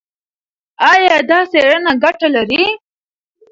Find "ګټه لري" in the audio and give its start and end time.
2.03-2.63